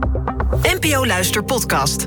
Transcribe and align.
NPO 0.00 1.06
Luister 1.06 1.44
Podcast. 1.44 2.06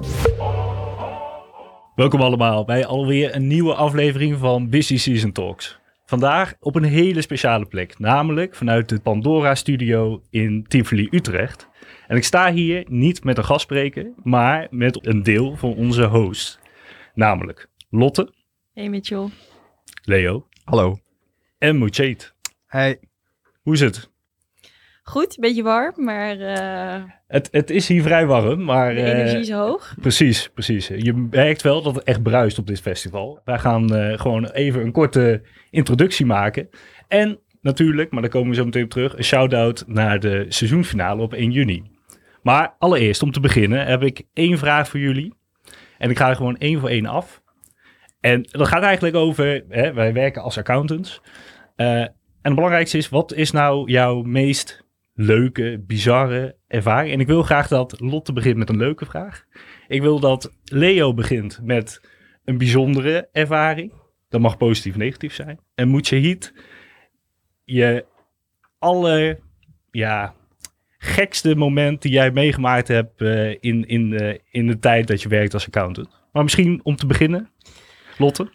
Welkom 1.96 2.22
allemaal 2.22 2.66
bij 2.66 2.86
alweer 2.86 3.36
een 3.36 3.48
nieuwe 3.48 3.74
aflevering 3.74 4.38
van 4.38 4.70
Busy 4.70 4.98
Season 4.98 5.32
Talks. 5.32 5.80
Vandaag 6.06 6.54
op 6.60 6.76
een 6.76 6.84
hele 6.84 7.22
speciale 7.22 7.66
plek, 7.66 8.00
namelijk 8.00 8.56
vanuit 8.56 8.90
de 8.90 9.00
Pandora 9.00 9.56
Studio 9.56 10.22
in 10.30 10.66
Tivoli, 10.68 11.08
Utrecht. 11.12 11.68
En 12.08 12.18
ik 12.18 12.24
sta 12.24 12.52
hier 12.52 12.86
niet 12.90 13.24
met 13.24 13.38
een 13.38 13.46
gastspreker, 13.46 14.12
maar 14.24 14.68
met 14.70 15.06
een 15.08 15.24
deel 15.24 15.56
van 15.56 15.74
onze 15.76 16.04
host. 16.06 16.60
Namelijk 17.14 17.70
Lotte, 17.90 18.34
Hey 18.74 18.90
Mitchell. 18.90 19.28
Leo 20.04 20.48
Hallo. 20.64 21.00
en 21.58 21.78
Mocheet. 21.78 22.34
Hey. 22.66 23.00
Hoe 23.62 23.74
is 23.74 23.80
het? 23.80 24.12
Goed, 25.06 25.36
een 25.36 25.42
beetje 25.42 25.64
warm, 25.64 26.04
maar 26.04 26.40
eh, 26.40 27.04
Het, 27.28 27.48
het 27.52 27.70
is 27.70 27.88
hier 27.88 28.02
vrij 28.02 28.26
warm, 28.26 28.64
maar... 28.64 28.94
de 28.94 29.02
eh, 29.02 29.10
energie 29.10 29.40
is 29.40 29.52
hoog. 29.52 29.96
Precies, 30.02 30.50
precies. 30.54 30.88
Je 30.88 31.14
merkt 31.14 31.62
wel 31.62 31.82
dat 31.82 31.96
het 31.96 32.04
echt 32.04 32.24
bruist 32.24 32.58
op 32.58 32.68
dit 32.68 32.82
festival. 32.82 33.42
Wij 33.46 33.60
gaan 33.60 33.96
eh, 33.96 34.20
gewoon 34.20 34.50
even 34.50 34.82
een 34.82 34.92
korte 34.92 35.42
introductie 35.70 36.26
maken. 36.26 36.70
En 37.08 37.40
natuurlijk, 37.62 38.12
maar 38.12 38.22
daar 38.22 38.32
komen 38.32 38.50
we 38.50 38.56
zo 38.56 38.66
meteen 38.66 38.84
op 38.84 38.90
terug, 38.90 39.18
een 39.18 39.24
shout-out 39.24 39.84
naar 39.88 40.20
de 40.20 40.46
seizoensfinale 40.50 41.22
op 41.22 41.34
1 41.34 41.52
juni. 41.52 41.84
Maar 42.42 42.76
allereerst, 42.80 43.22
om 43.22 43.32
te 43.32 43.40
beginnen, 43.40 43.86
heb 43.86 44.04
ik 44.04 44.24
één 44.34 44.58
vraag 44.58 44.88
voor 44.88 45.00
jullie. 45.00 45.34
En 45.98 46.10
ik 46.10 46.18
ga 46.18 46.30
er 46.30 46.36
gewoon 46.36 46.58
één 46.58 46.80
voor 46.80 46.90
één 46.90 47.06
af. 47.06 47.42
En 48.20 48.48
dat 48.52 48.68
gaat 48.68 48.84
eigenlijk 48.84 49.16
over, 49.16 49.64
hè, 49.70 49.94
wij 49.94 50.14
werken 50.14 50.42
als 50.42 50.58
accountants. 50.58 51.22
En 51.76 52.16
het 52.42 52.56
belangrijkste 52.56 52.98
is, 52.98 53.10
wat 53.10 53.34
is 53.34 53.52
nou 53.52 53.92
jouw 53.92 54.22
meest 54.22 54.84
leuke, 55.14 55.84
bizarre 55.88 56.56
ervaring? 56.68 57.14
En 57.14 57.20
ik 57.20 57.28
wil 57.28 57.44
graag 57.44 57.68
dat 57.68 58.00
Lotte 58.00 58.34
begint 58.34 58.58
met 58.58 58.70
een 58.70 58.78
leuke 58.78 59.06
vraag. 59.06 59.46
Ik 59.88 60.02
wil 60.02 60.20
dat 60.20 60.52
Leo 60.64 61.14
begint 61.14 61.60
met 61.64 62.02
een 62.46 62.58
bijzondere 62.58 63.30
ervaring. 63.32 63.94
Dat 64.30 64.42
mag 64.42 64.58
positief, 64.58 64.96
negatief 64.96 65.34
zijn. 65.34 65.60
En 65.76 65.92
Mujahid, 65.92 66.54
je 67.64 68.06
aller, 68.80 69.40
ja, 69.92 70.34
gekste 70.98 71.56
moment 71.56 72.02
die 72.02 72.12
jij 72.12 72.32
meegemaakt 72.32 72.88
hebt 72.88 73.22
eh, 73.22 73.50
in, 73.50 73.88
in, 73.88 74.20
eh, 74.20 74.38
in 74.52 74.68
de 74.68 74.80
tijd 74.80 75.08
dat 75.08 75.22
je 75.22 75.30
werkt 75.30 75.54
als 75.54 75.66
accountant. 75.66 76.10
Maar 76.32 76.44
misschien 76.44 76.80
om 76.84 76.96
te 76.96 77.06
beginnen, 77.06 77.50
Lotte. 78.18 78.52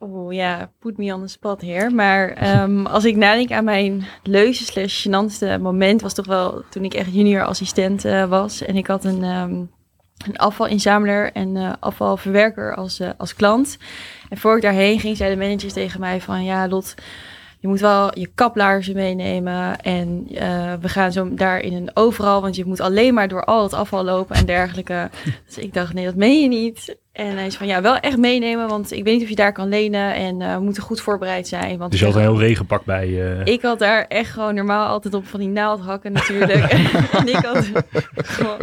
Oeh 0.00 0.34
ja, 0.34 0.70
put 0.78 0.98
me 0.98 1.14
on 1.14 1.20
the 1.20 1.28
spot 1.28 1.60
hier. 1.60 1.94
Maar 1.94 2.28
ehm, 2.28 2.86
als 2.96 3.04
ik 3.04 3.16
nadenk 3.16 3.50
aan 3.52 3.64
mijn 3.64 4.04
leukste 4.22 4.64
slash 4.64 5.06
gênantste 5.06 5.60
moment... 5.60 6.00
was 6.00 6.14
toch 6.14 6.26
wel 6.26 6.62
toen 6.70 6.84
ik 6.84 6.94
echt 6.94 7.14
junior 7.14 7.44
assistent 7.44 8.04
eh, 8.04 8.24
was. 8.24 8.62
En 8.62 8.76
ik 8.76 8.86
had 8.86 9.04
een, 9.04 9.22
ehm, 9.22 9.54
een 10.26 10.36
afvalinzameler 10.36 11.32
en 11.32 11.56
eh, 11.56 11.72
afvalverwerker 11.80 12.74
als, 12.74 13.00
eh, 13.00 13.10
als 13.16 13.34
klant. 13.34 13.78
En 14.28 14.38
voor 14.38 14.56
ik 14.56 14.62
daarheen 14.62 15.00
ging, 15.00 15.16
zeiden 15.16 15.38
de 15.38 15.44
managers 15.44 15.72
tegen 15.72 16.00
mij 16.00 16.20
van... 16.20 16.44
Ja, 16.44 16.68
Lot, 16.68 16.94
je 17.58 17.68
moet 17.68 17.80
wel 17.80 18.18
je 18.18 18.30
kaplaarzen 18.34 18.94
meenemen. 18.94 19.80
En 19.80 20.26
eh, 20.34 20.72
we 20.80 20.88
gaan 20.88 21.12
zo 21.12 21.34
daar 21.34 21.60
in 21.60 21.72
een 21.72 21.90
overal, 21.94 22.40
want 22.40 22.56
je 22.56 22.64
moet 22.64 22.80
alleen 22.80 23.14
maar 23.14 23.28
door 23.28 23.44
al 23.44 23.62
het 23.62 23.72
afval 23.72 24.04
lopen 24.04 24.36
en 24.36 24.46
dergelijke. 24.46 25.10
dus 25.46 25.58
ik 25.58 25.74
dacht, 25.74 25.94
nee, 25.94 26.04
dat 26.04 26.14
meen 26.14 26.42
je 26.42 26.48
niet. 26.48 26.96
En 27.12 27.36
hij 27.36 27.46
is 27.46 27.56
van, 27.56 27.66
ja, 27.66 27.82
wel 27.82 27.96
echt 27.96 28.16
meenemen, 28.16 28.68
want 28.68 28.92
ik 28.92 29.04
weet 29.04 29.14
niet 29.14 29.22
of 29.22 29.28
je 29.28 29.34
daar 29.34 29.52
kan 29.52 29.68
lenen. 29.68 30.14
En 30.14 30.42
eh, 30.42 30.54
we 30.54 30.62
moeten 30.62 30.82
goed 30.82 31.00
voorbereid 31.00 31.48
zijn. 31.48 31.78
Want 31.78 31.90
Dus 31.90 32.00
je 32.00 32.06
had 32.06 32.14
een 32.14 32.20
heel 32.20 32.38
regenpak 32.38 32.84
bij 32.84 33.08
je. 33.08 33.40
ik 33.44 33.62
had 33.62 33.78
daar 33.78 34.06
echt 34.06 34.30
gewoon 34.30 34.54
normaal 34.54 34.88
altijd 34.88 35.14
op 35.14 35.26
van 35.26 35.40
die 35.40 35.48
naaldhakken 35.48 36.12
natuurlijk. 36.12 36.72
en 37.18 37.28
ik 37.28 37.44
had 37.44 37.70
gewoon 38.14 38.58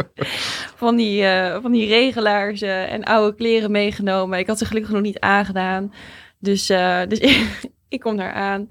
van 0.76 0.96
die, 0.96 1.24
eh, 1.24 1.62
van 1.62 1.72
die 1.72 1.88
regelaars 1.88 2.62
eh, 2.62 2.92
en 2.92 3.04
oude 3.04 3.36
kleren 3.36 3.70
meegenomen. 3.70 4.38
Ik 4.38 4.46
had 4.46 4.58
ze 4.58 4.64
gelukkig 4.64 4.92
nog 4.92 5.02
niet 5.02 5.20
aangedaan. 5.20 5.92
Dus, 6.38 6.68
eh, 6.70 7.00
dus 7.08 7.18
ik 7.18 7.60
kom 7.88 8.16
daar 8.16 8.32
aan 8.32 8.68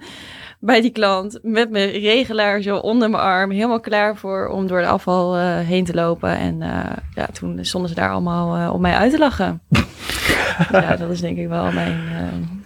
bij 0.60 0.82
die 0.82 0.92
klant 0.92 1.40
met 1.42 1.70
mijn 1.70 1.90
regelaar 1.92 2.62
zo 2.62 2.78
onder 2.78 3.10
mijn 3.10 3.24
arm. 3.24 3.52
Helemaal 3.52 3.80
klaar 3.80 4.18
voor 4.18 4.48
om 4.48 4.68
door 4.68 4.82
de 4.82 4.88
afval 4.88 5.36
eh, 5.36 5.60
heen 5.60 5.86
te 5.86 5.94
lopen. 5.94 6.38
En 6.38 6.62
eh, 6.62 6.92
ja, 7.16 7.26
toen 7.26 7.66
stonden 7.66 7.90
ze 7.90 7.96
daar 7.96 8.10
allemaal 8.12 8.56
eh, 8.56 8.74
om 8.74 8.82
mij 8.82 8.94
uit 8.94 9.12
te 9.12 9.18
lachen. 9.18 9.62
ja, 10.72 10.96
dat 10.96 11.10
is 11.10 11.22
denk 11.22 11.38
ik 11.38 11.48
wel 11.48 11.72
mijn, 11.72 12.00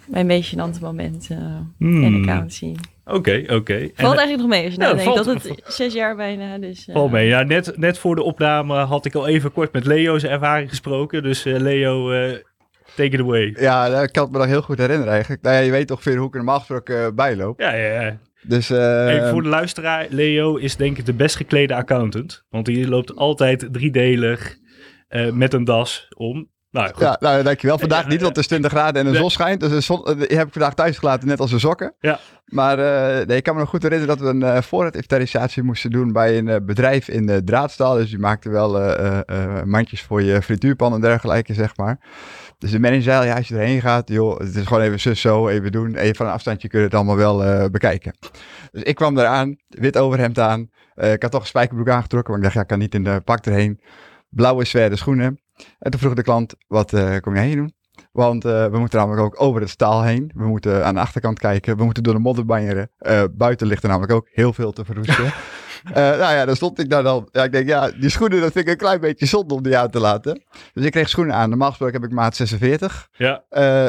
mijn 0.07 0.25
meest 0.25 0.53
gênante 0.55 0.81
moment 0.81 1.27
eh, 1.31 1.37
in 1.37 1.75
Hmm, 1.77 2.03
accountancy. 2.21 2.75
Oké, 3.05 3.43
oké. 3.47 3.73
En- 3.75 3.91
Valt 3.95 4.17
eigenlijk 4.17 4.37
nog 4.37 4.47
mee 4.47 4.65
als 4.65 4.73
je 4.73 5.03
valt- 5.03 5.15
dat 5.25 5.25
het 5.43 5.61
zes 5.67 5.93
jaar 5.93 6.15
bijna, 6.15 6.57
dus... 6.57 6.89
mee. 7.09 7.27
Ja, 7.27 7.41
net, 7.43 7.77
net 7.77 7.97
voor 7.97 8.15
de 8.15 8.23
opname 8.23 8.75
had 8.75 9.05
ik 9.05 9.15
al 9.15 9.27
even 9.27 9.51
kort 9.51 9.73
met 9.73 9.85
Leo's 9.85 10.23
ervaring 10.23 10.69
gesproken. 10.69 11.23
Dus 11.23 11.43
Leo, 11.43 12.11
take 12.95 13.15
it 13.15 13.19
away. 13.19 13.55
Ja, 13.59 13.87
nou, 13.87 14.03
ik 14.03 14.11
kan 14.11 14.23
het 14.23 14.31
me 14.31 14.37
nog 14.37 14.47
heel 14.47 14.61
goed 14.61 14.77
herinneren 14.77 15.13
eigenlijk. 15.13 15.41
Nou 15.41 15.55
ja, 15.55 15.61
je 15.61 15.71
weet 15.71 15.91
ongeveer 15.91 16.17
hoe 16.17 16.27
ik 16.27 16.31
er 16.31 16.37
normaal 16.37 16.59
gesproken 16.59 17.05
eh, 17.05 17.11
bij 17.11 17.35
loop. 17.35 17.59
Ja, 17.59 17.73
ja, 17.73 18.01
ja. 18.01 18.17
Dus 18.41 18.69
eh, 18.69 19.29
voor 19.29 19.43
de 19.43 19.49
luisteraar. 19.49 20.07
Leo 20.09 20.55
is 20.55 20.75
denk 20.75 20.97
ik 20.97 21.05
de 21.05 21.13
best 21.13 21.35
geklede 21.35 21.75
accountant. 21.75 22.45
Want 22.49 22.65
die 22.65 22.87
loopt 22.87 23.15
altijd 23.15 23.67
driedelig 23.71 24.57
eh, 25.07 25.31
met 25.31 25.53
een 25.53 25.63
das 25.63 26.07
om. 26.17 26.49
Nou 26.71 26.87
goed. 26.89 26.99
ja, 26.99 27.17
nou, 27.19 27.43
dankjewel. 27.43 27.79
Vandaag 27.79 28.07
niet, 28.07 28.21
want 28.21 28.35
het 28.35 28.37
is 28.37 28.47
20 28.47 28.71
graden 28.71 28.95
en 28.99 29.05
de 29.05 29.11
Nee. 29.11 29.19
zon 29.21 29.31
schijnt. 29.31 29.59
Dus 29.59 29.69
de 29.69 29.79
zon, 29.81 30.05
eh, 30.05 30.15
die 30.27 30.37
heb 30.37 30.47
ik 30.47 30.53
vandaag 30.53 30.73
thuis 30.73 30.97
gelaten, 30.97 31.27
net 31.27 31.39
als 31.39 31.51
de 31.51 31.59
sokken. 31.59 31.93
Ja. 31.99 32.19
Maar 32.45 32.79
eh, 32.79 33.25
nee, 33.27 33.37
ik 33.37 33.43
kan 33.43 33.53
me 33.53 33.59
nog 33.59 33.69
goed 33.69 33.83
herinneren 33.83 34.17
dat 34.17 34.25
we 34.25 34.33
een 34.33 34.55
uh, 34.55 34.61
voorraadinventarisatie 34.61 35.63
moesten 35.63 35.91
doen 35.91 36.11
bij 36.11 36.37
een 36.37 36.65
bedrijf 36.65 37.07
in 37.07 37.25
de 37.25 37.43
draadstaal. 37.43 37.95
Dus 37.95 38.09
die 38.09 38.19
maakte 38.19 38.49
wel 38.49 38.71
mandjes 39.65 40.01
voor 40.01 40.21
je 40.21 40.41
frituurpan 40.41 40.93
en 40.93 41.01
dergelijke, 41.01 41.53
zeg 41.53 41.77
maar. 41.77 41.99
Dus 42.57 42.71
de 42.71 42.79
manager 42.79 43.03
zei, 43.03 43.25
ja, 43.27 43.35
als 43.35 43.47
je 43.47 43.55
erheen 43.55 43.81
gaat, 43.81 44.09
joh, 44.09 44.39
het 44.39 44.55
is 44.55 44.65
gewoon 44.65 44.83
even 44.83 44.99
zus 44.99 45.21
zo, 45.21 45.47
even 45.47 45.71
doen. 45.71 45.95
Even 45.95 46.15
van 46.15 46.25
een 46.25 46.31
afstandje 46.31 46.67
kun 46.67 46.79
je 46.79 46.85
het 46.85 46.95
allemaal 46.95 47.15
wel 47.17 47.69
bekijken. 47.69 48.13
Dus 48.71 48.83
ik 48.83 48.95
kwam 48.95 49.17
eraan, 49.17 49.55
wit 49.67 49.97
overhemd 49.97 50.39
aan. 50.39 50.69
Ik 50.95 51.21
had 51.21 51.31
toch 51.31 51.41
een 51.41 51.47
spijkerbroek 51.47 51.89
aangetrokken, 51.89 52.31
want 52.33 52.37
ik 52.37 52.43
dacht, 52.43 52.55
ja, 52.55 52.61
ik 52.61 52.67
kan 52.67 52.79
niet 52.79 52.95
in 52.95 53.03
de 53.03 53.21
pak 53.25 53.45
erheen. 53.45 53.81
Blauwe 54.29 54.65
zwerde 54.65 54.95
schoenen. 54.95 55.39
En 55.79 55.91
toen 55.91 55.99
vroeg 55.99 56.13
de 56.13 56.23
klant, 56.23 56.55
wat 56.67 56.93
eh, 56.93 57.17
kom 57.17 57.35
jij 57.35 57.45
hier 57.45 57.55
doen? 57.55 57.73
Want 58.11 58.45
eh, 58.45 58.65
we 58.65 58.79
moeten 58.79 58.99
namelijk 58.99 59.23
ook 59.23 59.41
over 59.41 59.61
het 59.61 59.69
staal 59.69 60.03
heen. 60.03 60.31
We 60.35 60.47
moeten 60.47 60.85
aan 60.85 60.93
de 60.93 60.99
achterkant 60.99 61.39
kijken. 61.39 61.77
We 61.77 61.83
moeten 61.83 62.03
door 62.03 62.13
de 62.13 62.19
modder 62.19 62.45
banjeren. 62.45 62.89
Eh, 62.97 63.23
buiten 63.31 63.67
ligt 63.67 63.83
er 63.83 63.89
namelijk 63.89 64.13
ook 64.13 64.27
heel 64.31 64.53
veel 64.53 64.71
te 64.71 64.85
verroesten. 64.85 65.33
Eh, 65.83 65.93
nou 65.93 66.33
ja, 66.33 66.45
dan 66.45 66.55
stond 66.55 66.79
ik 66.79 66.89
daar 66.89 67.03
dan. 67.03 67.29
Ja, 67.31 67.43
ik 67.43 67.51
denk, 67.51 67.67
ja, 67.67 67.91
die 67.91 68.09
schoenen, 68.09 68.41
dat 68.41 68.51
vind 68.51 68.65
ik 68.65 68.71
een 68.71 68.77
klein 68.77 68.99
beetje 68.99 69.25
zonde 69.25 69.53
om 69.53 69.63
die 69.63 69.77
aan 69.77 69.89
te 69.89 69.99
laten. 69.99 70.43
Dus 70.73 70.85
ik 70.85 70.91
kreeg 70.91 71.09
schoenen 71.09 71.35
aan. 71.35 71.49
Normaal 71.49 71.69
gesproken 71.69 72.01
heb 72.01 72.09
ik 72.09 72.15
maat 72.15 72.35
46. 72.35 73.07
Ja. 73.11 73.43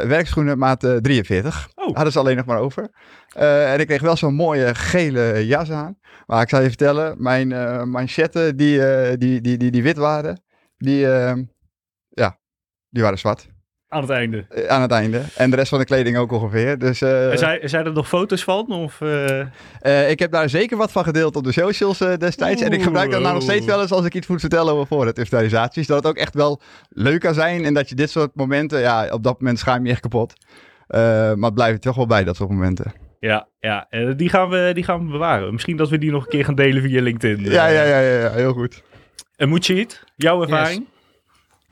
Werkschoenen 0.07 0.59
maat 0.59 0.85
eh, 0.85 0.97
43. 0.97 1.69
Oh. 1.75 1.95
Hadden 1.95 2.13
ze 2.13 2.19
alleen 2.19 2.37
nog 2.37 2.45
maar 2.45 2.59
over. 2.59 2.89
En 3.35 3.81
ik 3.81 3.87
kreeg 3.87 4.01
wel 4.01 4.17
zo'n 4.17 4.35
mooie 4.35 4.75
gele 4.75 5.47
jas 5.47 5.71
aan. 5.71 5.99
Maar 6.27 6.43
ik 6.43 6.49
zal 6.49 6.61
je 6.61 6.69
vertellen, 6.69 7.23
mijn 7.23 7.49
manchetten 7.91 8.57
die, 8.57 8.81
die, 9.17 9.41
die, 9.41 9.57
die, 9.57 9.71
die 9.71 9.83
wit 9.83 9.97
waren, 9.97 10.43
die, 10.77 11.07
ja, 12.11 12.39
die 12.89 13.03
waren 13.03 13.19
zwart. 13.19 13.49
Aan 13.89 14.01
het 14.01 14.11
einde. 14.11 14.45
Eh, 14.49 14.67
aan 14.67 14.83
het 14.83 14.91
einde. 14.91 15.23
En 15.37 15.51
de 15.51 15.57
rest 15.57 15.69
van 15.69 15.79
de 15.79 15.85
kleding 15.85 16.17
ook 16.17 16.33
ongeveer. 16.33 16.79
Dus 16.79 17.03
eh, 17.03 17.31
En 17.31 17.39
zijn, 17.39 17.69
zijn 17.69 17.87
er 17.87 17.93
nog 17.93 18.09
foto's 18.09 18.45
van? 18.45 18.73
Of, 18.73 19.01
eh, 19.01 19.41
eh, 19.81 20.11
ik 20.11 20.19
heb 20.19 20.33
daar 20.33 20.49
zeker 20.49 20.77
wat 20.77 20.93
van 20.93 21.05
gedeeld 21.05 21.37
op 21.37 21.45
de 21.45 21.53
socials 21.53 22.01
eh, 22.01 22.17
destijds. 22.17 22.63
en 22.63 22.73
ik 22.73 22.83
gebruik 22.83 23.11
dat 23.11 23.21
nou 23.21 23.35
nog 23.35 23.43
steeds 23.43 23.67
wel 23.67 23.81
eens 23.81 23.93
als 23.93 24.05
ik 24.05 24.15
iets 24.15 24.27
moet 24.27 24.41
vertellen 24.41 24.73
over 24.73 24.87
voorraadinventarisaties. 24.87 25.87
Dat 25.87 25.97
het 25.97 26.07
ook 26.07 26.17
echt 26.17 26.35
wel 26.35 26.61
leuk 26.89 27.21
kan 27.21 27.35
zijn. 27.35 27.65
En 27.65 27.75
dat 27.75 27.89
je 27.89 27.95
dit 27.95 28.11
soort 28.11 28.31
momenten, 28.35 28.81
ja, 28.81 29.09
op 29.13 29.23
dat 29.23 29.41
moment 29.41 29.59
schaam 29.59 29.79
je 29.81 29.85
je 29.85 29.91
echt 29.91 30.01
kapot. 30.01 30.33
Eh, 30.87 31.01
maar 31.35 31.45
het 31.45 31.55
blijft 31.55 31.83
toch 31.83 31.97
wel 31.97 32.07
bij, 32.07 32.25
dat 32.25 32.37
soort 32.37 32.51
momenten. 32.51 32.93
ja, 33.21 33.49
ja. 33.61 33.87
eh, 33.91 34.11
die, 34.17 34.29
gaan 34.29 34.49
we, 34.49 34.71
die 34.75 34.85
gaan 34.85 35.05
we 35.05 35.11
bewaren. 35.13 35.53
Misschien 35.53 35.77
dat 35.77 35.89
we 35.89 35.99
die 35.99 36.11
nog 36.11 36.23
een 36.25 36.31
keer 36.31 36.45
gaan 36.45 36.55
delen 36.55 36.83
via 36.83 37.03
LinkedIn. 37.03 37.45
Ja, 37.45 37.69
eh. 37.69 37.75
ja, 37.75 37.83
ja, 37.83 37.99
ja, 38.01 38.19
ja, 38.21 38.31
heel 38.31 38.53
goed. 38.53 38.83
En 39.37 39.49
moet 39.49 39.67
je 39.67 39.77
het? 39.77 40.05
Jouw 40.17 40.43
ervaring? 40.43 40.87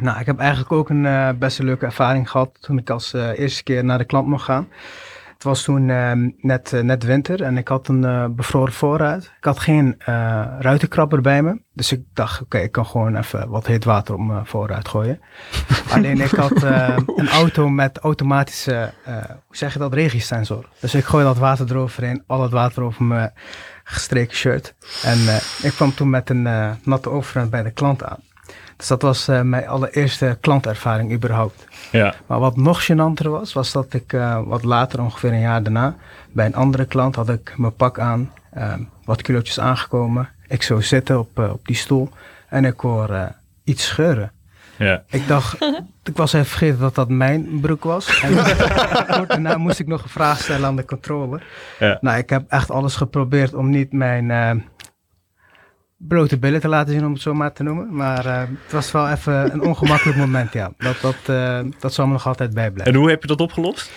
Nou, 0.03 0.21
ik 0.21 0.27
heb 0.27 0.39
eigenlijk 0.39 0.73
ook 0.73 0.89
een 0.89 1.07
eh, 1.07 1.29
best 1.39 1.59
een 1.59 1.65
leuke 1.65 1.87
ervaring 1.87 2.31
gehad 2.31 2.51
toen 2.61 2.79
ik 2.79 2.91
als 2.91 3.13
eh, 3.13 3.39
eerste 3.39 3.63
keer 3.63 3.85
naar 3.85 3.99
de 3.99 4.05
klant 4.05 4.27
mocht 4.27 4.45
gaan. 4.45 4.69
Het 5.35 5.43
was 5.47 5.63
toen 5.63 5.91
ehm, 5.91 6.31
net, 6.41 6.73
eh, 6.73 6.81
net 6.81 7.03
winter 7.03 7.43
en 7.43 7.57
ik 7.57 7.69
had 7.69 7.89
een 7.89 8.35
bevroren 8.35 8.73
voorraad. 8.73 9.23
Ik 9.23 9.45
had 9.45 9.59
geen 9.59 9.95
ruitenkrabber 10.59 11.21
bij 11.21 11.43
me. 11.43 11.61
Dus 11.73 11.93
ik 11.93 12.03
dacht, 12.15 12.41
oké, 12.41 12.59
ik 12.59 12.73
kan 12.73 12.87
gewoon 12.87 13.17
even 13.17 13.49
wat 13.49 13.67
heet 13.67 13.85
water 13.85 14.15
op 14.15 14.21
mijn 14.21 14.47
voorruit 14.47 14.89
gooien. 14.89 15.21
Alleen 15.95 16.21
ik 16.21 16.31
had 16.31 16.63
een 16.63 17.29
auto 17.29 17.69
met 17.69 17.99
automatische, 17.99 18.93
hoe 19.47 19.57
zeg 19.57 19.73
je 19.73 19.79
dat, 19.79 19.95
regensensor. 19.95 20.69
Dus 20.81 20.95
ik 20.95 21.05
gooi 21.05 21.25
dat 21.25 21.39
water 21.39 21.71
eroverheen, 21.71 22.23
al 22.27 22.43
het 22.43 22.53
water 22.53 22.83
over 22.83 23.05
mijn 23.05 23.33
gestreken 23.85 24.37
shirt. 24.37 24.75
En 25.03 25.19
ik 25.63 25.73
kwam 25.73 25.95
toen 25.95 26.11
met 26.11 26.31
een 26.31 26.49
natte 26.83 27.11
overhemd 27.11 27.51
bij 27.51 27.63
de 27.63 27.71
klant 27.71 28.05
aan. 28.05 28.27
Dus 28.79 28.87
dat 28.87 29.03
was 29.03 29.29
eh, 29.29 29.41
mijn 29.41 29.69
allereerste 29.69 30.39
klantervaring 30.41 31.13
überhaupt. 31.13 31.67
Ja. 31.93 32.15
Maar 32.27 32.39
wat 32.39 32.57
nog 32.57 32.85
gênanter 32.85 33.29
was, 33.31 33.53
was 33.53 33.73
dat 33.73 33.93
ik 33.93 34.13
eh, 34.13 34.41
wat 34.45 34.65
later, 34.65 35.03
ongeveer 35.03 35.33
een 35.33 35.41
jaar 35.41 35.63
daarna, 35.63 35.95
bij 36.33 36.47
een 36.47 36.55
andere 36.55 36.85
klant 36.85 37.15
had 37.15 37.29
ik 37.29 37.55
mijn 37.57 37.75
pak 37.75 37.99
aan, 37.99 38.33
eh, 38.51 38.75
wat 39.05 39.23
kilootjes 39.23 39.61
aangekomen. 39.61 40.29
Ik 40.49 40.63
zou 40.63 40.83
zitten 40.83 41.19
op, 41.19 41.39
eh, 41.39 41.53
op 41.53 41.67
die 41.67 41.77
stoel 41.77 42.09
En 42.49 42.65
ik 42.65 42.81
hoor 42.81 43.33
iets 43.65 43.87
scheuren. 43.87 44.33
Ja. 44.77 45.03
Ik 45.07 45.29
dacht, 45.29 45.59
ik 46.05 46.17
was 46.17 46.33
even 46.33 46.47
vergeten 46.47 46.79
dat 46.79 46.95
dat 46.95 47.09
mijn 47.09 47.61
broek 47.61 47.85
was. 47.85 48.21
En 48.21 48.35
daarna 49.29 49.57
moest 49.57 49.79
ik 49.79 49.87
nog 49.87 50.03
een 50.03 50.09
vraag 50.09 50.41
stellen 50.41 50.67
aan 50.67 50.77
de 50.77 50.85
controle. 50.85 51.41
Ja. 51.79 51.99
Nou, 52.01 52.19
ik 52.19 52.31
heb 52.31 52.43
echt 52.49 52.71
alles 52.71 52.97
geprobeerd 52.97 53.55
om 53.55 53.71
niet 53.71 53.93
mijn 53.93 54.65
blote 55.99 56.39
billen 56.39 56.61
te 56.61 56.69
laten 56.69 56.93
zien, 56.93 57.05
om 57.05 57.13
het 57.13 57.23
zo 57.23 57.35
maar 57.35 57.53
te 57.53 57.63
noemen. 57.63 57.95
Maar 57.95 58.27
eh, 58.27 58.39
het 58.39 58.73
was 58.73 58.93
wel 58.93 59.09
even 59.09 59.53
een 59.53 59.63
ongemakkelijk 59.63 60.19
moment, 60.19 60.53
ja. 60.53 60.73
Dat, 60.79 61.01
dat, 61.01 61.17
eh, 61.27 61.61
dat 61.79 61.95
zal 61.95 62.07
me 62.07 62.13
nog 62.13 62.27
altijd 62.27 62.55
bijblijven. 62.55 62.95
En 62.95 63.01
hoe 63.01 63.11
heb 63.11 63.23
je 63.23 63.29
dat 63.29 63.41
opgelost? 63.41 63.91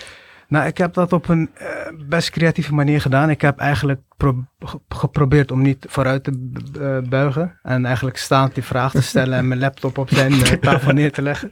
Nou, 0.52 0.66
ik 0.66 0.78
heb 0.78 0.94
dat 0.94 1.12
op 1.12 1.28
een 1.28 1.50
eh, 1.54 1.66
best 2.08 2.30
creatieve 2.30 2.74
manier 2.74 3.00
gedaan. 3.00 3.30
Ik 3.30 3.40
heb 3.40 3.58
eigenlijk 3.58 4.00
pro- 4.16 4.44
ge- 4.58 4.80
geprobeerd 4.88 5.50
om 5.50 5.62
niet 5.62 5.86
vooruit 5.88 6.24
te 6.24 6.30
b- 6.30 6.76
eh, 6.76 6.98
buigen. 7.08 7.58
En 7.62 7.84
eigenlijk 7.84 8.16
staand 8.16 8.54
die 8.54 8.62
vraag 8.64 8.90
te 8.92 9.02
stellen 9.12 9.38
en 9.38 9.48
mijn 9.48 9.60
laptop 9.60 9.98
op 9.98 10.08
zijn 10.10 10.32
eh, 10.32 10.38
tafel 10.52 10.92
neer 10.92 11.12
te 11.12 11.22
leggen. 11.22 11.50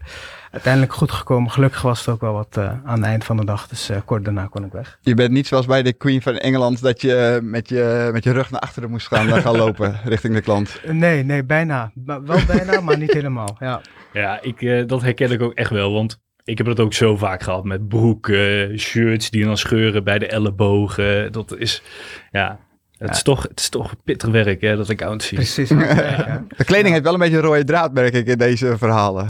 Uiteindelijk 0.51 0.93
goed 0.93 1.11
gekomen. 1.13 1.51
Gelukkig 1.51 1.83
was 1.83 1.99
het 1.99 2.09
ook 2.09 2.21
wel 2.21 2.33
wat 2.33 2.57
aan 2.59 2.83
het 2.85 3.03
eind 3.05 3.25
van 3.25 3.37
de 3.37 3.45
dag. 3.45 3.69
Dus 3.69 3.91
kort 4.05 4.25
daarna 4.25 4.47
kon 4.47 4.65
ik 4.65 4.73
weg. 4.73 4.99
Je 5.01 5.15
bent 5.15 5.31
niet 5.31 5.47
zoals 5.47 5.67
bij 5.67 5.83
de 5.83 5.93
Queen 5.93 6.23
van 6.23 6.37
Engeland 6.37 6.83
dat 6.83 7.01
je 7.01 7.41
met 7.43 7.69
je, 7.69 8.11
met 8.13 8.25
je 8.25 8.33
rug 8.33 8.51
naar 8.51 8.61
achteren 8.61 8.91
moest 8.91 9.07
gaan, 9.07 9.29
gaan 9.29 9.57
lopen 9.67 10.01
richting 10.05 10.35
de 10.35 10.41
klant. 10.41 10.81
Nee, 10.93 11.23
nee, 11.25 11.45
bijna. 11.45 11.91
Ba- 11.95 12.23
wel 12.23 12.39
bijna, 12.47 12.81
maar 12.81 12.99
niet 12.99 13.13
helemaal. 13.13 13.57
Ja. 13.59 13.81
Ja, 14.13 14.43
ik, 14.43 14.89
dat 14.89 15.03
herken 15.03 15.31
ik 15.31 15.43
ook 15.43 15.55
echt 15.55 15.71
wel. 15.71 15.93
Want 15.93 16.21
ik 16.45 16.59
heb 16.59 16.67
dat 16.67 16.81
ook 16.81 16.93
zo 16.93 17.17
vaak 17.17 17.43
gehad 17.43 17.65
met 17.65 17.89
broeken, 17.89 18.79
shirts 18.79 19.31
die 19.31 19.45
dan 19.45 19.57
scheuren 19.57 20.05
bij 20.05 20.19
de 20.19 20.27
ellebogen. 20.27 21.33
Dat 21.33 21.57
is, 21.57 21.83
ja, 22.31 22.59
het, 22.99 23.09
Ja. 23.09 23.15
Is, 23.15 23.23
toch, 23.23 23.43
het 23.43 23.61
is 23.61 23.69
toch 23.69 23.95
pittig 24.05 24.31
werk, 24.31 24.61
hè, 24.61 24.77
dat 24.77 24.91
accountancy. 24.91 25.35
Precies. 25.35 25.69
ja. 25.69 26.45
De 26.57 26.65
kleding 26.65 26.93
heeft 26.93 27.05
wel 27.05 27.13
een 27.13 27.19
beetje 27.19 27.37
een 27.37 27.43
rode 27.43 27.65
draad, 27.65 27.93
merk 27.93 28.15
ik, 28.15 28.27
in 28.27 28.39
deze 28.39 28.79
verhalen. 28.79 29.27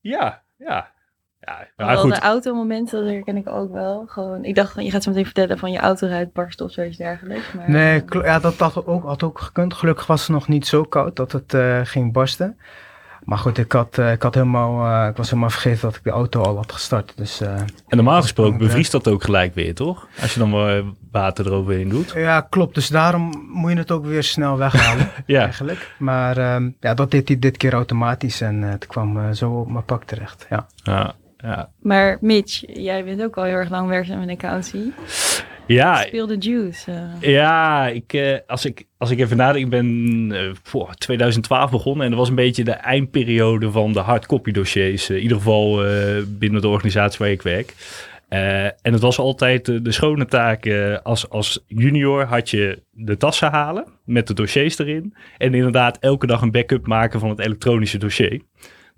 Ja, 0.00 0.42
ja. 0.56 0.90
Ja, 1.40 1.66
maar 1.76 1.86
Wel 1.86 1.96
goed. 1.96 2.14
de 2.14 2.20
automomenten, 2.20 3.00
dat 3.00 3.10
herken 3.12 3.36
ik 3.36 3.48
ook 3.48 3.72
wel. 3.72 4.04
Gewoon, 4.06 4.44
ik 4.44 4.54
dacht, 4.54 4.74
je 4.82 4.90
gaat 4.90 5.02
zo 5.02 5.10
meteen 5.10 5.24
vertellen 5.24 5.58
van 5.58 5.72
je 5.72 5.78
auto 5.78 6.08
uitbarst 6.08 6.60
of 6.60 6.72
zoiets 6.72 6.96
dergelijks. 6.96 7.52
Maar, 7.52 7.70
Nee, 7.70 8.02
ja, 8.08 8.38
dat, 8.38 8.58
dat 8.58 8.72
had 8.72 8.86
ook, 8.86 9.04
had 9.04 9.22
ook 9.22 9.38
gekund. 9.40 9.74
Gelukkig 9.74 10.06
was 10.06 10.20
het 10.20 10.30
nog 10.30 10.48
niet 10.48 10.66
zo 10.66 10.82
koud 10.82 11.16
dat 11.16 11.32
het 11.32 11.54
eh, 11.54 11.80
ging 11.84 12.12
barsten. 12.12 12.58
Maar 13.24 13.38
goed, 13.38 13.58
ik, 13.58 13.72
had, 13.72 13.98
eh, 13.98 14.12
ik, 14.12 14.22
had 14.22 14.34
helemaal, 14.34 15.02
eh, 15.02 15.08
ik 15.08 15.16
was 15.16 15.28
helemaal 15.28 15.50
vergeten 15.50 15.80
dat 15.80 15.96
ik 15.96 16.04
de 16.04 16.10
auto 16.10 16.42
al 16.42 16.56
had 16.56 16.72
gestart. 16.72 17.12
Dus 17.16 17.40
eh, 17.40 17.54
En 17.88 17.96
normaal 17.96 18.22
gesproken 18.22 18.58
bevriest 18.58 18.92
dat 18.92 19.08
ook 19.08 19.24
gelijk 19.24 19.54
weer, 19.54 19.74
toch? 19.74 20.06
Als 20.20 20.34
je 20.34 20.40
dan 20.40 20.52
wel 20.52 20.94
water 21.12 21.46
eroverheen 21.46 21.88
doet. 21.88 22.12
ja, 22.14 22.40
klopt. 22.40 22.74
Dus 22.74 22.88
daarom 22.88 23.48
moet 23.52 23.70
je 23.70 23.76
het 23.76 23.90
ook 23.90 24.06
weer 24.06 24.22
snel 24.22 24.56
weghalen 24.56 25.10
Ja, 25.26 25.42
eigenlijk. 25.42 25.94
Maar 25.98 26.36
ehm, 26.36 26.70
ja, 26.80 26.94
dat 26.94 27.10
deed 27.10 27.28
hij 27.28 27.38
dit 27.38 27.56
keer 27.56 27.72
automatisch 27.72 28.40
en 28.40 28.62
het 28.62 28.86
kwam 28.86 29.34
zo 29.34 29.50
op 29.50 29.70
mijn 29.70 29.84
pak 29.84 30.04
terecht. 30.04 30.46
Ja. 30.50 30.66
ja, 30.74 31.14
ja. 31.42 31.70
Maar 31.82 32.18
Mitch, 32.20 32.62
jij 32.66 33.04
bent 33.04 33.22
ook 33.22 33.36
al 33.36 33.44
heel 33.44 33.54
erg 33.54 33.70
lang 33.70 33.88
werkzaam 33.88 34.22
in 34.22 34.30
accountancy. 34.30 34.90
ja 35.66 35.96
Speel 35.96 36.26
de 36.26 36.36
juice. 36.38 36.90
eh. 37.20 37.30
Ja, 37.32 37.86
ik, 37.88 38.12
eh, 38.12 38.36
als, 38.46 38.64
ik, 38.64 38.86
als 38.98 39.10
ik 39.10 39.18
even 39.18 39.36
nadenk, 39.36 39.64
ik 39.64 39.70
ben 39.70 40.28
eh, 40.32 40.50
voor 40.62 40.94
2012 40.94 41.70
begonnen 41.70 42.04
en 42.04 42.10
dat 42.10 42.18
was 42.18 42.28
een 42.28 42.34
beetje 42.34 42.64
de 42.64 42.72
eindperiode 42.72 43.70
van 43.70 43.92
de 43.92 44.00
hardcopy 44.00 44.50
dossiers. 44.50 45.10
in 45.10 45.18
ieder 45.20 45.36
geval 45.36 45.82
binnen 46.26 46.60
de 46.60 46.68
organisatie 46.68 47.18
waar 47.18 47.30
ik 47.30 47.42
werk. 47.42 47.74
En 48.82 48.92
het 48.92 49.00
was 49.00 49.18
altijd 49.18 49.64
de 49.84 49.92
schone 49.92 50.26
taak. 50.26 50.70
als, 51.02 51.28
als 51.28 51.64
junior 51.66 52.24
had 52.24 52.50
je 52.50 52.82
de 52.90 53.16
tassen 53.16 53.50
halen 53.50 53.84
met 54.04 54.26
de 54.26 54.34
dossiers 54.34 54.78
erin. 54.78 55.14
En 55.38 55.54
inderdaad 55.54 55.98
elke 55.98 56.26
dag 56.26 56.40
een 56.42 56.50
backup 56.50 56.86
maken 56.86 57.20
van 57.20 57.28
het 57.28 57.38
elektronische 57.38 57.98
dossier. 57.98 58.40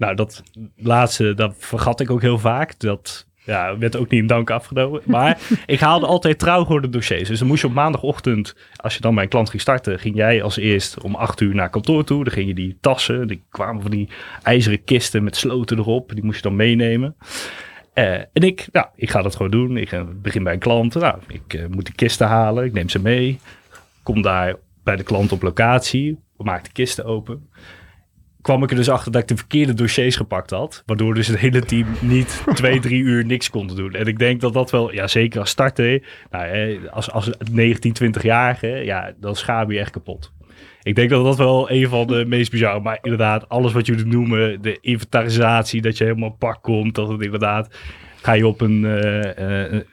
Nou, 0.03 0.15
dat 0.15 0.43
laatste, 0.77 1.35
dat 1.35 1.55
vergat 1.59 2.01
ik 2.01 2.11
ook 2.11 2.21
heel 2.21 2.39
vaak. 2.39 2.79
Dat 2.79 3.27
ja, 3.45 3.79
werd 3.79 3.97
ook 3.97 4.09
niet 4.11 4.21
in 4.21 4.27
dank 4.27 4.51
afgenomen. 4.51 5.03
Maar 5.05 5.39
ik 5.67 5.81
haalde 5.81 6.07
altijd 6.07 6.39
trouw 6.39 6.65
gewoon 6.65 6.83
de 6.83 6.89
dossiers. 6.89 7.29
Dus 7.29 7.39
dan 7.39 7.49
moest 7.49 7.61
je 7.61 7.67
op 7.67 7.75
maandagochtend, 7.75 8.57
als 8.77 8.95
je 8.95 9.01
dan 9.01 9.15
bij 9.15 9.23
een 9.23 9.29
klant 9.29 9.51
ging 9.51 9.63
starten, 9.63 9.99
ging 9.99 10.17
jij 10.17 10.43
als 10.43 10.57
eerst 10.57 11.01
om 11.01 11.15
acht 11.15 11.41
uur 11.41 11.55
naar 11.55 11.71
kantoor 11.71 12.05
toe. 12.05 12.25
Dan 12.25 12.33
ging 12.33 12.49
je 12.49 12.55
die 12.55 12.79
tassen, 12.81 13.27
die 13.27 13.43
kwamen 13.51 13.83
van 13.83 13.91
die 13.91 14.09
ijzeren 14.43 14.85
kisten 14.85 15.25
met 15.25 15.37
sloten 15.37 15.79
erop. 15.79 16.15
Die 16.15 16.25
moest 16.25 16.37
je 16.37 16.43
dan 16.43 16.57
meenemen. 16.57 17.17
Eh, 17.93 18.15
en 18.15 18.43
ik, 18.43 18.69
nou, 18.73 18.87
ik 18.95 19.11
ga 19.11 19.23
dat 19.23 19.37
gewoon 19.37 19.51
doen. 19.51 19.77
Ik 19.77 19.93
eh, 19.93 20.03
begin 20.15 20.43
bij 20.43 20.53
een 20.53 20.59
klant. 20.59 20.95
Nou, 20.95 21.19
ik 21.29 21.55
eh, 21.55 21.67
moet 21.67 21.85
die 21.85 21.95
kisten 21.95 22.27
halen. 22.27 22.65
Ik 22.65 22.73
neem 22.73 22.89
ze 22.89 22.99
mee. 22.99 23.39
Kom 24.03 24.23
daar 24.23 24.55
bij 24.85 24.97
de 24.97 25.03
klant 25.03 25.33
op 25.33 25.43
locatie. 25.43 26.19
Maak 26.37 26.65
de 26.65 26.73
kisten 26.73 27.05
open. 27.05 27.49
Kwam 28.43 28.63
ik 28.63 28.71
er 28.71 28.77
dus 28.77 28.89
achter 28.89 29.13
dat 29.13 29.23
ik 29.23 29.29
de 29.29 29.37
verkeerde 29.37 29.75
dossiers 29.75 30.17
gepakt 30.17 30.51
had. 30.51 30.83
Waardoor 30.87 31.15
dus 31.15 31.27
het 31.27 31.39
hele 31.39 31.61
team 31.61 31.87
niet 32.01 32.43
twee, 32.55 32.81
drie 32.81 33.03
uur 33.03 33.25
niks 33.25 33.51
kon 33.51 33.67
doen. 33.67 33.95
En 33.95 34.07
ik 34.07 34.19
denk 34.19 34.41
dat 34.41 34.53
dat 34.53 34.71
wel, 34.71 34.93
ja 34.93 35.07
zeker 35.07 35.41
als 35.41 35.51
starter. 35.51 36.03
Nou, 36.31 36.47
hè, 36.47 36.79
als, 36.91 37.11
als 37.11 37.31
19, 37.53 37.95
20-jarige, 38.03 38.67
ja, 38.67 39.13
dan 39.21 39.37
schaam 39.37 39.73
je 39.73 39.79
echt 39.79 39.91
kapot. 39.91 40.33
Ik 40.83 40.95
denk 40.95 41.11
dat 41.11 41.25
dat 41.25 41.37
wel 41.37 41.71
een 41.71 41.89
van 41.89 42.07
de 42.07 42.25
meest 42.27 42.51
bizarre, 42.51 42.81
maar 42.81 42.99
inderdaad, 43.03 43.49
alles 43.49 43.73
wat 43.73 43.87
jullie 43.87 44.07
noemen, 44.07 44.63
de 44.63 44.79
inventarisatie, 44.81 45.81
dat 45.81 45.99
je 45.99 46.05
helemaal 46.05 46.37
pak 46.39 46.63
komt, 46.63 46.95
dat 46.95 47.09
het 47.09 47.23
inderdaad, 47.23 47.77
ga 48.17 48.33
je 48.33 48.47
op 48.47 48.61
een, 48.61 48.83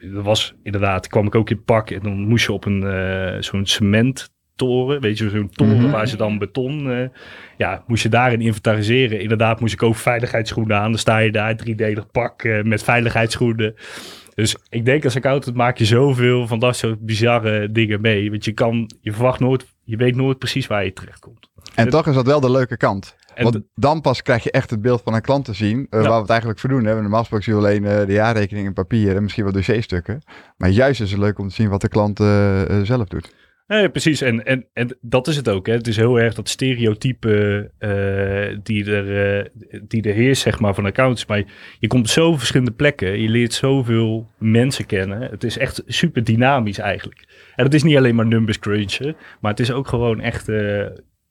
dat 0.00 0.24
was 0.24 0.54
inderdaad, 0.62 1.06
kwam 1.06 1.26
ik 1.26 1.34
ook 1.34 1.50
in 1.50 1.64
pak 1.64 1.90
en 1.90 2.00
dan 2.02 2.28
moest 2.28 2.46
je 2.46 2.52
op 2.52 2.64
een, 2.64 3.44
zo'n 3.44 3.66
cementtoren, 4.66 5.00
weet 5.00 5.18
je, 5.18 5.28
zo'n 5.30 5.50
toren 5.50 5.76
Mhm. 5.80 5.90
waar 5.90 6.08
ze 6.08 6.16
dan 6.16 6.38
beton, 6.38 6.90
eh, 6.90 7.08
ja, 7.56 7.84
moest 7.86 8.02
je 8.02 8.08
daarin 8.08 8.40
inventariseren. 8.40 9.20
Inderdaad 9.20 9.60
moest 9.60 9.72
ik 9.74 9.82
ook 9.82 9.96
veiligheidsschoenen 9.96 10.76
aan, 10.76 10.90
dan 10.90 10.98
sta 10.98 11.18
je 11.18 11.32
daar, 11.32 11.56
driedelig 11.56 12.10
pak 12.10 12.42
eh, 12.42 12.62
met 12.62 12.82
veiligheidsschoenen. 12.82 13.74
Dus 14.34 14.56
ik 14.68 14.84
denk 14.84 15.04
als 15.04 15.16
accountant 15.16 15.56
maak 15.56 15.78
je 15.78 15.84
zoveel 15.84 16.46
van 16.46 16.58
dat 16.58 16.76
soort 16.76 17.00
bizarre 17.06 17.70
dingen 17.72 18.00
mee. 18.00 18.30
Want 18.30 18.44
je 18.44 18.52
kan, 18.52 18.90
je 19.00 19.12
verwacht 19.12 19.40
nooit, 19.40 19.66
je 19.84 19.96
weet 19.96 20.16
nooit 20.16 20.38
precies 20.38 20.66
waar 20.66 20.84
je 20.84 20.92
terecht 20.92 21.18
komt. 21.18 21.48
En 21.74 21.82
Het- 21.84 21.90
toch 21.90 22.06
is 22.06 22.14
dat 22.14 22.26
wel 22.26 22.40
de 22.40 22.50
leuke 22.50 22.76
kant. 22.76 23.18
Want 23.36 23.60
dan 23.74 24.00
pas 24.00 24.22
krijg 24.22 24.42
je 24.42 24.50
echt 24.50 24.70
het 24.70 24.82
beeld 24.82 25.00
van 25.04 25.14
een 25.14 25.20
klant 25.20 25.44
te 25.44 25.52
zien, 25.54 25.86
eh, 25.90 26.00
Ja. 26.02 26.06
waar 26.06 26.14
we 26.14 26.20
het 26.20 26.30
eigenlijk 26.30 26.60
voor 26.60 26.68
doen. 26.70 26.84
Hè. 26.84 27.00
Normaal 27.00 27.18
gesproken 27.20 27.44
zie 27.44 27.54
je 27.54 27.58
alleen 27.60 28.06
de 28.06 28.12
jaarrekening 28.12 28.66
en 28.66 28.72
papier 28.72 29.16
en 29.16 29.22
misschien 29.22 29.44
wat 29.44 29.54
dossierstukken. 29.54 30.22
Maar 30.56 30.68
juist 30.68 31.00
is 31.00 31.10
het 31.10 31.20
leuk 31.20 31.38
om 31.38 31.48
te 31.48 31.54
zien 31.54 31.68
wat 31.68 31.80
de 31.80 31.88
klant 31.88 32.18
zelf 32.86 33.08
doet. 33.08 33.34
Nee, 33.70 33.90
precies. 33.90 34.20
En, 34.20 34.44
en, 34.44 34.66
en 34.72 34.98
dat 35.00 35.26
is 35.26 35.36
het 35.36 35.48
ook. 35.48 35.66
Hè. 35.66 35.72
Het 35.72 35.86
is 35.86 35.96
heel 35.96 36.20
erg 36.20 36.34
dat 36.34 36.48
stereotype 36.48 37.70
eh, 37.78 38.58
die, 38.62 38.92
er, 38.92 39.38
eh, 39.38 39.50
die 39.88 40.02
er 40.02 40.14
heerst, 40.14 40.42
zeg 40.42 40.60
maar, 40.60 40.74
van 40.74 40.86
accounts. 40.86 41.26
Maar 41.26 41.44
je, 41.78 41.86
komt 41.86 42.02
op 42.02 42.08
zoveel 42.08 42.38
verschillende 42.38 42.72
plekken. 42.72 43.20
Je 43.20 43.28
leert 43.28 43.52
zoveel 43.52 44.30
mensen 44.38 44.86
kennen. 44.86 45.30
Het 45.30 45.44
is 45.44 45.58
echt 45.58 45.82
super 45.86 46.24
dynamisch 46.24 46.78
eigenlijk. 46.78 47.52
En 47.56 47.64
het 47.64 47.74
is 47.74 47.82
niet 47.82 47.96
alleen 47.96 48.14
maar 48.14 48.26
numbers 48.26 48.58
crunchen. 48.58 49.16
Maar 49.40 49.50
het 49.50 49.60
is 49.60 49.72
ook 49.72 49.88
gewoon 49.88 50.20
echt 50.20 50.48
eh, 50.48 50.86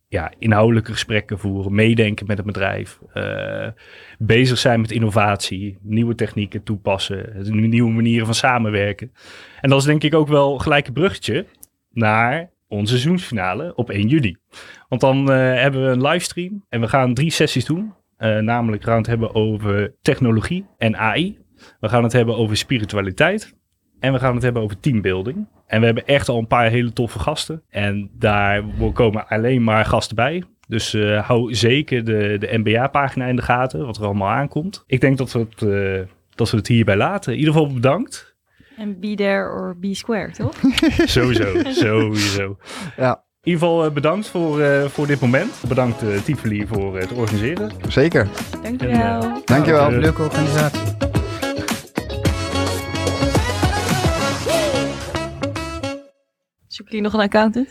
ja, 0.07 0.31
inhoudelijke 0.37 0.91
gesprekken 0.91 1.39
voeren. 1.39 1.75
Meedenken 1.75 2.25
met 2.27 2.37
het 2.37 2.45
bedrijf. 2.45 2.99
bezig 4.17 4.57
zijn 4.57 4.81
met 4.81 4.91
innovatie. 4.91 5.77
Nieuwe 5.81 6.15
technieken 6.15 6.63
toepassen. 6.63 7.33
Nieuwe 7.69 7.91
manieren 7.91 8.25
van 8.25 8.35
samenwerken. 8.35 9.11
En 9.61 9.69
dat 9.69 9.79
is 9.79 9.85
denk 9.85 10.03
ik 10.03 10.13
ook 10.13 10.27
wel 10.27 10.57
gelijk 10.57 10.87
een 10.87 10.93
bruggetje 10.93 11.45
naar 11.91 12.50
onze 12.67 12.93
seizoensfinale 12.93 13.75
op 13.75 13.89
1 13.89 14.08
juli. 14.08 14.38
Want 14.88 15.01
dan 15.01 15.31
eh, 15.31 15.38
hebben 15.38 15.84
we 15.84 15.89
een 15.89 16.01
livestream 16.01 16.65
en 16.69 16.81
we 16.81 16.88
gaan 16.88 17.13
drie 17.13 17.31
sessies 17.31 17.65
doen. 17.65 17.93
Eh, 18.17 18.38
namelijk 18.38 18.84
gaan 18.84 18.98
het 18.98 19.08
hebben 19.08 19.36
over 19.36 19.93
technologie 20.01 20.65
en 20.77 20.98
AI. 20.98 21.38
We 21.79 21.89
gaan 21.89 22.03
het 22.03 22.13
hebben 22.13 22.38
over 22.38 22.58
spiritualiteit. 22.58 23.58
En 24.00 24.13
we 24.13 24.19
gaan 24.19 24.34
het 24.34 24.43
hebben 24.43 24.62
over 24.62 24.79
teambuilding. 24.79 25.48
En 25.67 25.79
we 25.79 25.86
hebben 25.86 26.05
echt 26.05 26.29
al 26.29 26.38
een 26.38 26.48
paar 26.48 26.69
hele 26.69 26.93
toffe 26.93 27.19
gasten. 27.19 27.63
En 27.69 28.10
daar 28.13 28.63
komen 28.93 29.27
alleen 29.27 29.63
maar 29.63 29.86
gasten 29.86 30.15
bij. 30.15 30.43
Dus 30.67 30.93
eh, 30.93 31.27
hou 31.27 31.53
zeker 31.53 32.03
de, 32.03 32.36
de 32.39 32.58
NBA-pagina 32.58 33.25
in 33.25 33.36
de 33.36 33.41
gaten, 33.41 33.86
wat 33.86 33.98
er 33.98 34.05
allemaal 34.05 34.29
aankomt. 34.29 34.84
Ik 34.88 35.01
denk 35.01 35.17
dat 35.17 35.31
we 35.31 35.39
het, 35.39 36.08
dat 36.36 36.51
we 36.51 36.58
het 36.58 36.67
hierbij 36.67 36.98
laten. 36.98 37.34
In 37.34 37.39
ieder 37.39 37.53
geval 37.53 37.74
bedankt. 37.74 38.28
En 38.79 39.00
be 39.00 39.15
there 39.15 39.50
or 39.51 39.75
be 39.79 39.93
square, 39.93 40.31
toch? 40.31 40.53
Sowieso, 41.15 41.71
sowieso. 41.71 42.57
Ja, 42.98 43.24
In 43.41 43.51
ieder 43.51 43.59
geval 43.59 43.86
eh, 43.86 43.91
bedankt 43.91 44.27
voor, 44.27 44.62
eh, 44.62 44.86
voor 44.86 45.07
dit 45.07 45.19
moment. 45.19 45.51
Bedankt 45.67 46.03
uh, 46.03 46.17
Tivoli 46.21 46.67
voor 46.67 46.98
het 46.98 47.12
organiseren. 47.12 47.71
zeker. 47.88 48.27
Dankjewel. 48.63 49.21
En, 49.21 49.41
Dankjewel. 49.45 49.88
Eh, 49.91 49.98
Leuke 49.98 50.21
organisatie. 50.21 50.81
Zoeken 56.67 56.95
jullie 56.95 57.01
nog 57.01 57.13
een 57.13 57.19
accountant? 57.27 57.67